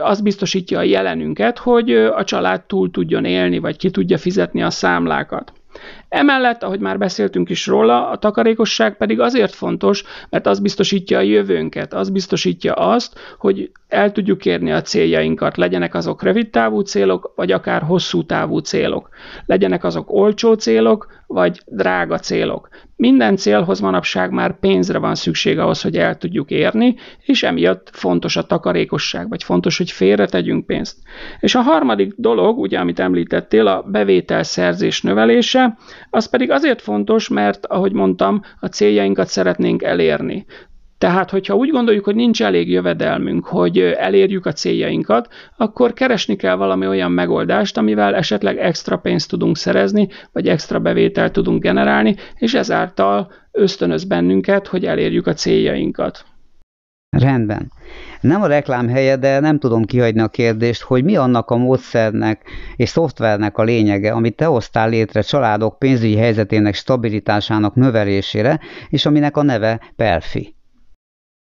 az 0.00 0.20
biztosítja 0.20 0.78
a 0.78 0.82
jelenünket, 0.82 1.58
hogy 1.58 1.92
a 1.92 2.24
család 2.24 2.62
túl 2.62 2.90
tudjon 2.90 3.24
élni, 3.24 3.58
vagy 3.58 3.76
ki 3.76 3.90
tudja 3.90 4.18
fizetni 4.18 4.62
a 4.62 4.70
számlákat. 4.70 5.52
Emellett, 6.12 6.62
ahogy 6.62 6.80
már 6.80 6.98
beszéltünk 6.98 7.50
is 7.50 7.66
róla, 7.66 8.08
a 8.08 8.16
takarékosság 8.16 8.96
pedig 8.96 9.20
azért 9.20 9.54
fontos, 9.54 10.04
mert 10.30 10.46
az 10.46 10.60
biztosítja 10.60 11.18
a 11.18 11.22
jövőnket, 11.22 11.94
az 11.94 12.10
biztosítja 12.10 12.72
azt, 12.72 13.18
hogy 13.38 13.70
el 13.88 14.12
tudjuk 14.12 14.44
érni 14.44 14.72
a 14.72 14.82
céljainkat, 14.82 15.56
legyenek 15.56 15.94
azok 15.94 16.22
rövid 16.22 16.50
távú 16.50 16.80
célok, 16.80 17.32
vagy 17.36 17.52
akár 17.52 17.82
hosszú 17.82 18.24
távú 18.24 18.58
célok. 18.58 19.08
Legyenek 19.46 19.84
azok 19.84 20.10
olcsó 20.10 20.54
célok, 20.54 21.22
vagy 21.32 21.60
drága 21.66 22.18
célok. 22.18 22.68
Minden 22.96 23.36
célhoz 23.36 23.80
manapság 23.80 24.30
már 24.30 24.58
pénzre 24.58 24.98
van 24.98 25.14
szükség 25.14 25.58
ahhoz, 25.58 25.82
hogy 25.82 25.96
el 25.96 26.16
tudjuk 26.16 26.50
érni, 26.50 26.94
és 27.20 27.42
emiatt 27.42 27.90
fontos 27.92 28.36
a 28.36 28.46
takarékosság, 28.46 29.28
vagy 29.28 29.42
fontos, 29.42 29.78
hogy 29.78 29.90
félretegyünk 29.90 30.66
pénzt. 30.66 30.96
És 31.40 31.54
a 31.54 31.60
harmadik 31.60 32.12
dolog, 32.16 32.58
ugye, 32.58 32.78
amit 32.78 32.98
említettél, 32.98 33.66
a 33.66 33.82
bevételszerzés 33.82 35.02
növelése, 35.02 35.76
az 36.10 36.30
pedig 36.30 36.50
azért 36.50 36.82
fontos, 36.82 37.28
mert, 37.28 37.66
ahogy 37.66 37.92
mondtam, 37.92 38.42
a 38.60 38.66
céljainkat 38.66 39.28
szeretnénk 39.28 39.82
elérni. 39.82 40.46
Tehát, 40.98 41.30
hogyha 41.30 41.54
úgy 41.54 41.70
gondoljuk, 41.70 42.04
hogy 42.04 42.14
nincs 42.14 42.42
elég 42.42 42.70
jövedelmünk, 42.70 43.46
hogy 43.46 43.78
elérjük 43.78 44.46
a 44.46 44.52
céljainkat, 44.52 45.28
akkor 45.56 45.92
keresni 45.92 46.36
kell 46.36 46.54
valami 46.56 46.86
olyan 46.86 47.12
megoldást, 47.12 47.76
amivel 47.76 48.14
esetleg 48.14 48.58
extra 48.58 48.96
pénzt 48.96 49.28
tudunk 49.28 49.56
szerezni, 49.56 50.08
vagy 50.32 50.48
extra 50.48 50.80
bevételt 50.80 51.32
tudunk 51.32 51.62
generálni, 51.62 52.16
és 52.38 52.54
ezáltal 52.54 53.32
ösztönöz 53.52 54.04
bennünket, 54.04 54.66
hogy 54.66 54.84
elérjük 54.84 55.26
a 55.26 55.32
céljainkat. 55.32 56.24
Rendben. 57.16 57.72
Nem 58.22 58.42
a 58.42 58.46
reklám 58.46 58.88
helye, 58.88 59.16
de 59.16 59.40
nem 59.40 59.58
tudom 59.58 59.84
kihagyni 59.84 60.20
a 60.20 60.28
kérdést, 60.28 60.82
hogy 60.82 61.04
mi 61.04 61.16
annak 61.16 61.50
a 61.50 61.56
módszernek 61.56 62.42
és 62.76 62.88
szoftvernek 62.88 63.58
a 63.58 63.62
lényege, 63.62 64.12
amit 64.12 64.36
te 64.36 64.44
hoztál 64.44 64.88
létre 64.88 65.20
családok 65.20 65.78
pénzügyi 65.78 66.16
helyzetének 66.16 66.74
stabilitásának 66.74 67.74
növelésére, 67.74 68.60
és 68.88 69.06
aminek 69.06 69.36
a 69.36 69.42
neve 69.42 69.80
Perfi. 69.96 70.54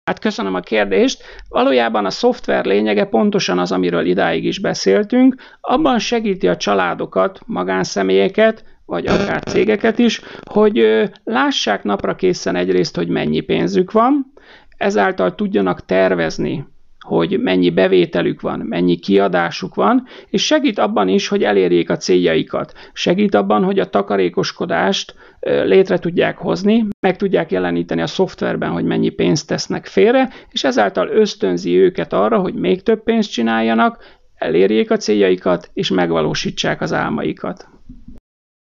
Hát 0.05 0.19
köszönöm 0.19 0.53
a 0.53 0.59
kérdést. 0.59 1.23
Valójában 1.49 2.05
a 2.05 2.09
szoftver 2.09 2.65
lényege 2.65 3.05
pontosan 3.05 3.59
az, 3.59 3.71
amiről 3.71 4.05
idáig 4.05 4.45
is 4.45 4.59
beszéltünk. 4.59 5.35
Abban 5.61 5.99
segíti 5.99 6.47
a 6.47 6.57
családokat, 6.57 7.39
magánszemélyeket, 7.45 8.63
vagy 8.85 9.05
akár 9.05 9.43
cégeket 9.43 9.99
is, 9.99 10.21
hogy 10.51 10.83
lássák 11.23 11.83
napra 11.83 12.15
készen 12.15 12.55
egyrészt, 12.55 12.95
hogy 12.95 13.07
mennyi 13.07 13.39
pénzük 13.39 13.91
van, 13.91 14.32
ezáltal 14.77 15.35
tudjanak 15.35 15.85
tervezni, 15.85 16.65
hogy 16.99 17.39
mennyi 17.39 17.69
bevételük 17.69 18.41
van, 18.41 18.59
mennyi 18.59 18.95
kiadásuk 18.95 19.75
van, 19.75 20.03
és 20.29 20.45
segít 20.45 20.79
abban 20.79 21.07
is, 21.07 21.27
hogy 21.27 21.43
elérjék 21.43 21.89
a 21.89 21.97
céljaikat. 21.97 22.73
Segít 22.93 23.35
abban, 23.35 23.63
hogy 23.63 23.79
a 23.79 23.89
takarékoskodást 23.89 25.15
létre 25.39 25.97
tudják 25.97 26.37
hozni, 26.37 26.87
meg 26.99 27.17
tudják 27.17 27.51
jeleníteni 27.51 28.01
a 28.01 28.07
szoftverben, 28.07 28.69
hogy 28.69 28.83
mennyi 28.83 29.09
pénzt 29.09 29.47
tesznek 29.47 29.85
félre, 29.85 30.29
és 30.49 30.63
ezáltal 30.63 31.07
ösztönzi 31.07 31.77
őket 31.77 32.13
arra, 32.13 32.39
hogy 32.39 32.53
még 32.53 32.83
több 32.83 33.03
pénzt 33.03 33.31
csináljanak, 33.31 33.97
elérjék 34.35 34.91
a 34.91 34.97
céljaikat, 34.97 35.69
és 35.73 35.89
megvalósítsák 35.89 36.81
az 36.81 36.93
álmaikat. 36.93 37.67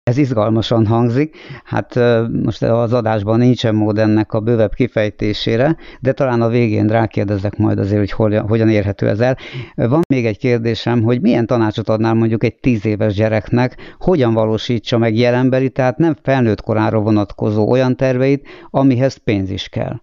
Ez 0.04 0.18
izgalmasan 0.18 0.86
hangzik, 0.86 1.36
hát 1.64 1.94
most 2.42 2.62
az 2.62 2.92
adásban 2.92 3.38
nincsen 3.38 3.74
mód 3.74 3.98
ennek 3.98 4.32
a 4.32 4.40
bővebb 4.40 4.74
kifejtésére, 4.74 5.76
de 6.00 6.12
talán 6.12 6.42
a 6.42 6.48
végén 6.48 6.86
rákérdezek 6.86 7.56
majd 7.56 7.78
azért, 7.78 8.10
hogy 8.10 8.34
hogyan 8.34 8.68
érhető 8.68 9.08
ez 9.08 9.20
el. 9.20 9.36
Van 9.74 10.00
még 10.08 10.26
egy 10.26 10.38
kérdésem, 10.38 11.02
hogy 11.02 11.20
milyen 11.20 11.46
tanácsot 11.46 11.88
adnál 11.88 12.14
mondjuk 12.14 12.44
egy 12.44 12.54
tíz 12.54 12.86
éves 12.86 13.14
gyereknek, 13.14 13.96
hogyan 13.98 14.32
valósítsa 14.32 14.98
meg 14.98 15.16
jelenbeli, 15.16 15.70
tehát 15.70 15.98
nem 15.98 16.16
felnőtt 16.22 16.60
korára 16.60 16.98
vonatkozó 16.98 17.70
olyan 17.70 17.96
terveit, 17.96 18.48
amihez 18.70 19.16
pénz 19.16 19.50
is 19.50 19.68
kell? 19.68 20.00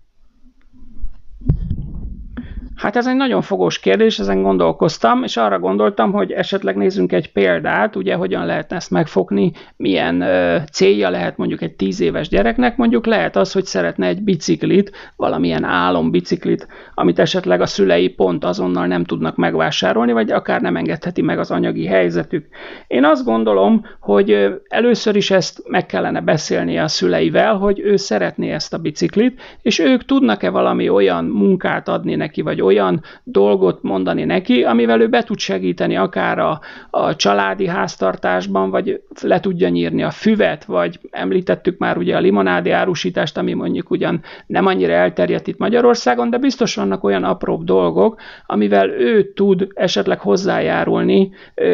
Hát 2.80 2.96
ez 2.96 3.08
egy 3.08 3.16
nagyon 3.16 3.42
fogós 3.42 3.80
kérdés, 3.80 4.20
ezen 4.20 4.42
gondolkoztam, 4.42 5.24
és 5.24 5.38
arra 5.38 5.60
gondoltam, 5.60 6.12
hogy 6.12 6.32
esetleg 6.32 6.76
nézzünk 6.76 7.12
egy 7.12 7.32
példát, 7.32 7.96
ugye 7.96 8.16
hogyan 8.16 8.46
lehetne 8.46 8.76
ezt 8.76 8.92
megfogni, 8.92 9.52
milyen 9.76 10.22
ö, 10.22 10.58
célja 10.72 11.10
lehet 11.10 11.38
mondjuk 11.38 11.62
egy 11.62 11.76
tíz 11.76 12.00
éves 12.02 12.28
gyereknek, 12.28 12.78
mondjuk 12.78 13.06
lehet 13.06 13.36
az, 13.36 13.52
hogy 13.52 13.66
szeretne 13.66 14.08
egy 14.08 14.22
biciklit, 14.22 14.92
valamilyen 15.16 15.64
álombiciklit, 15.64 16.68
amit 16.94 17.20
esetleg 17.20 17.62
a 17.62 17.66
szülei 17.66 18.10
pont 18.10 18.46
azonnal 18.46 18.88
nem 18.88 19.04
tudnak 19.04 19.36
megvásárolni, 19.36 20.12
vagy 20.12 20.32
akár 20.32 20.62
nem 20.62 20.76
engedheti 20.76 21.22
meg 21.22 21.40
az 21.40 21.52
anyagi 21.52 21.86
helyzetük. 21.86 22.46
Én 22.88 23.06
azt 23.06 23.26
gondolom, 23.26 23.86
hogy 24.00 24.48
először 24.68 25.16
is 25.16 25.32
ezt 25.32 25.62
meg 25.68 25.86
kellene 25.86 26.22
beszélnie 26.22 26.84
a 26.84 26.88
szüleivel, 26.88 27.56
hogy 27.56 27.80
ő 27.80 27.96
szeretné 27.96 28.52
ezt 28.52 28.74
a 28.74 28.78
biciklit, 28.78 29.42
és 29.62 29.80
ők 29.80 30.06
tudnak-e 30.06 30.50
valami 30.50 30.90
olyan 30.90 31.26
munkát 31.26 31.88
adni 31.88 32.16
neki, 32.16 32.42
vagy 32.42 32.62
olyan 32.70 33.02
dolgot 33.24 33.84
mondani 33.84 34.24
neki, 34.24 34.64
amivel 34.64 35.02
ő 35.02 35.08
be 35.08 35.24
tud 35.24 35.40
segíteni 35.40 35.98
akár 35.98 36.40
a, 36.40 36.60
a 36.90 37.16
családi 37.16 37.68
háztartásban, 37.68 38.70
vagy 38.70 39.02
le 39.22 39.40
tudja 39.40 39.70
nyírni 39.70 40.04
a 40.04 40.12
füvet, 40.12 40.66
vagy 40.66 41.00
említettük 41.12 41.78
már 41.78 41.98
ugye 41.98 42.16
a 42.16 42.20
limonádi 42.20 42.70
árusítást, 42.70 43.38
ami 43.38 43.54
mondjuk 43.54 43.90
ugyan 43.90 44.22
nem 44.48 44.66
annyira 44.66 44.94
elterjedt 44.94 45.48
itt 45.48 45.58
Magyarországon, 45.58 46.30
de 46.30 46.38
biztos 46.38 46.76
vannak 46.76 47.04
olyan 47.04 47.24
apróbb 47.24 47.64
dolgok, 47.64 48.22
amivel 48.46 48.90
ő 48.90 49.34
tud 49.34 49.68
esetleg 49.74 50.20
hozzájárulni 50.20 51.32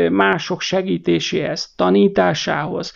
mások 0.09 0.61
segítéséhez, 0.61 1.73
tanításához, 1.75 2.93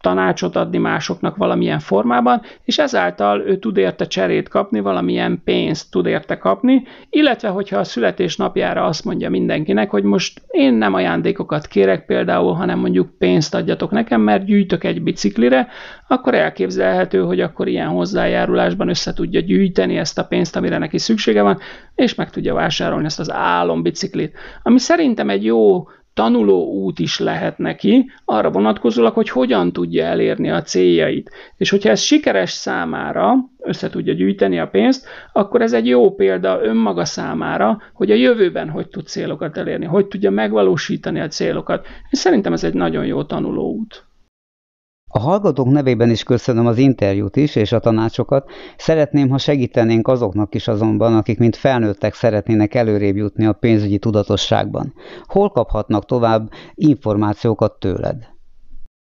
tanácsot 0.00 0.56
adni 0.56 0.78
másoknak 0.78 1.36
valamilyen 1.36 1.78
formában, 1.78 2.42
és 2.64 2.78
ezáltal 2.78 3.40
ő 3.40 3.58
tud 3.58 3.76
érte 3.76 4.06
cserét 4.06 4.48
kapni, 4.48 4.80
valamilyen 4.80 5.40
pénzt 5.44 5.90
tud 5.90 6.06
érte 6.06 6.38
kapni, 6.38 6.82
illetve 7.10 7.48
hogyha 7.48 7.78
a 7.78 7.84
születésnapjára 7.84 8.84
azt 8.84 9.04
mondja 9.04 9.30
mindenkinek, 9.30 9.90
hogy 9.90 10.02
most 10.02 10.42
én 10.48 10.74
nem 10.74 10.94
ajándékokat 10.94 11.66
kérek 11.66 12.06
például, 12.06 12.52
hanem 12.52 12.78
mondjuk 12.78 13.18
pénzt 13.18 13.54
adjatok 13.54 13.90
nekem, 13.90 14.20
mert 14.20 14.44
gyűjtök 14.44 14.84
egy 14.84 15.02
biciklire, 15.02 15.68
akkor 16.08 16.34
elképzelhető, 16.34 17.22
hogy 17.22 17.40
akkor 17.40 17.68
ilyen 17.68 17.88
hozzájárulásban 17.88 18.88
össze 18.88 19.12
tudja 19.12 19.40
gyűjteni 19.40 19.96
ezt 19.96 20.18
a 20.18 20.24
pénzt, 20.24 20.56
amire 20.56 20.78
neki 20.78 20.98
szüksége 20.98 21.42
van, 21.42 21.58
és 21.94 22.14
meg 22.14 22.30
tudja 22.30 22.54
vásárolni 22.54 23.04
ezt 23.04 23.20
az 23.20 23.32
álombiciklit. 23.32 24.36
Ami 24.62 24.78
szerintem 24.78 25.30
egy 25.30 25.44
jó 25.44 25.86
tanuló 26.16 26.72
út 26.72 26.98
is 26.98 27.18
lehet 27.18 27.58
neki, 27.58 28.10
arra 28.24 28.50
vonatkozólag, 28.50 29.14
hogy 29.14 29.28
hogyan 29.28 29.72
tudja 29.72 30.04
elérni 30.04 30.50
a 30.50 30.62
céljait. 30.62 31.30
És 31.56 31.70
hogyha 31.70 31.90
ez 31.90 32.00
sikeres 32.00 32.50
számára, 32.50 33.34
össze 33.58 33.90
tudja 33.90 34.12
gyűjteni 34.12 34.58
a 34.58 34.68
pénzt, 34.68 35.06
akkor 35.32 35.62
ez 35.62 35.72
egy 35.72 35.86
jó 35.86 36.14
példa 36.14 36.62
önmaga 36.62 37.04
számára, 37.04 37.82
hogy 37.92 38.10
a 38.10 38.14
jövőben 38.14 38.68
hogy 38.70 38.88
tud 38.88 39.06
célokat 39.06 39.56
elérni, 39.56 39.84
hogy 39.84 40.06
tudja 40.06 40.30
megvalósítani 40.30 41.20
a 41.20 41.28
célokat. 41.28 41.86
És 42.10 42.18
szerintem 42.18 42.52
ez 42.52 42.64
egy 42.64 42.74
nagyon 42.74 43.06
jó 43.06 43.22
tanuló 43.22 43.72
út. 43.72 44.05
A 45.16 45.18
hallgatók 45.18 45.70
nevében 45.70 46.10
is 46.10 46.22
köszönöm 46.22 46.66
az 46.66 46.78
interjút 46.78 47.36
is 47.36 47.56
és 47.56 47.72
a 47.72 47.78
tanácsokat. 47.78 48.50
Szeretném, 48.76 49.28
ha 49.28 49.38
segítenénk 49.38 50.08
azoknak 50.08 50.54
is 50.54 50.68
azonban, 50.68 51.16
akik 51.16 51.38
mint 51.38 51.56
felnőttek 51.56 52.14
szeretnének 52.14 52.74
előrébb 52.74 53.16
jutni 53.16 53.46
a 53.46 53.52
pénzügyi 53.52 53.98
tudatosságban. 53.98 54.94
Hol 55.26 55.50
kaphatnak 55.50 56.04
tovább 56.04 56.50
információkat 56.74 57.78
tőled? 57.78 58.16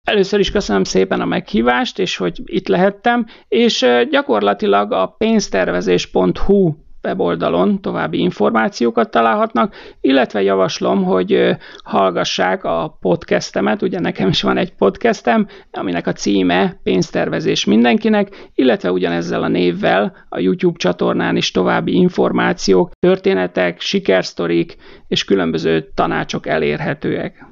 Először 0.08 0.40
is 0.40 0.52
köszönöm 0.52 0.84
szépen 0.84 1.22
a 1.22 1.26
meghívást, 1.26 2.00
és 2.00 2.18
hogy 2.18 2.42
itt 2.46 2.68
lehettem, 2.68 3.26
és 3.48 3.86
gyakorlatilag 4.10 4.92
a 4.92 5.16
pénztervezés.hu 5.18 6.74
weboldalon 7.04 7.82
további 7.82 8.20
információkat 8.20 9.12
találhatnak, 9.12 9.74
illetve 10.02 10.42
javaslom, 10.42 11.04
hogy 11.04 11.58
hallgassák 11.84 12.64
a 12.64 12.98
podcastemet, 13.00 13.82
ugye 13.82 14.00
nekem 14.00 14.28
is 14.28 14.42
van 14.42 14.58
egy 14.58 14.74
podcastem, 14.74 15.48
aminek 15.72 16.08
a 16.08 16.14
címe 16.14 16.80
Pénztervezés 16.84 17.66
mindenkinek, 17.66 18.50
illetve 18.56 18.92
ugyanezzel 18.92 19.44
a 19.44 19.48
névvel 19.48 20.14
a 20.30 20.40
YouTube 20.40 20.78
csatornán 20.78 21.36
is 21.36 21.52
további 21.52 21.94
információk, 21.96 22.92
történetek, 23.00 23.80
sikersztorik 23.80 24.76
és 25.08 25.26
különböző 25.26 25.92
tanácsok 25.94 26.48
elérhetőek. 26.48 27.48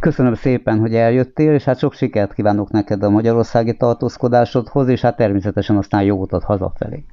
Köszönöm 0.00 0.34
szépen, 0.34 0.78
hogy 0.78 0.94
eljöttél, 0.94 1.52
és 1.52 1.64
hát 1.64 1.78
sok 1.78 1.94
sikert 1.94 2.34
kívánok 2.34 2.70
neked 2.70 3.02
a 3.02 3.10
magyarországi 3.10 3.76
tartózkodásodhoz, 3.76 4.88
és 4.88 5.00
hát 5.00 5.16
természetesen 5.16 5.76
aztán 5.76 6.02
jó 6.02 6.16
utat 6.16 6.44
hazafelé. 6.44 7.04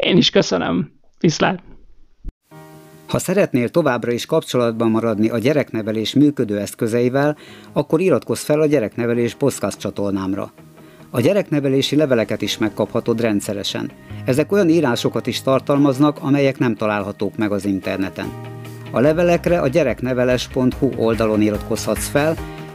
Én 0.00 0.16
is 0.16 0.30
köszönöm. 0.30 0.92
Viszlát! 1.18 1.62
Ha 3.06 3.18
szeretnél 3.18 3.68
továbbra 3.68 4.12
is 4.12 4.26
kapcsolatban 4.26 4.90
maradni 4.90 5.28
a 5.28 5.38
gyereknevelés 5.38 6.14
működő 6.14 6.58
eszközeivel, 6.58 7.36
akkor 7.72 8.00
iratkozz 8.00 8.42
fel 8.42 8.60
a 8.60 8.66
gyereknevelés 8.66 9.34
podcast 9.34 9.78
csatornámra. 9.78 10.52
A 11.10 11.20
gyereknevelési 11.20 11.96
leveleket 11.96 12.42
is 12.42 12.58
megkaphatod 12.58 13.20
rendszeresen. 13.20 13.90
Ezek 14.24 14.52
olyan 14.52 14.68
írásokat 14.68 15.26
is 15.26 15.42
tartalmaznak, 15.42 16.18
amelyek 16.22 16.58
nem 16.58 16.74
találhatók 16.74 17.36
meg 17.36 17.52
az 17.52 17.64
interneten. 17.64 18.32
A 18.90 19.00
levelekre 19.00 19.60
a 19.60 19.68
gyerekneveles.hu 19.68 20.90
oldalon 20.96 21.40
iratkozhatsz 21.40 22.08
fel, 22.08 22.34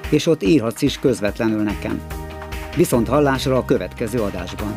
és 0.10 0.28
ott 0.28 0.44
írhatsz 0.44 0.82
is 0.82 1.00
közvetlenül 1.00 1.62
nekem. 1.62 2.02
Viszont 2.76 3.08
hallásra 3.08 3.58
a 3.58 3.66
következő 3.66 4.20
adásban. 4.20 4.76